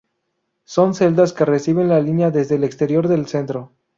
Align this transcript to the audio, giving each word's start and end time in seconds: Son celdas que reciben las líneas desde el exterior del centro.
Son 0.65 0.95
celdas 0.95 1.31
que 1.31 1.45
reciben 1.45 1.87
las 1.87 2.03
líneas 2.03 2.33
desde 2.33 2.55
el 2.55 2.63
exterior 2.63 3.07
del 3.07 3.27
centro. 3.27 3.71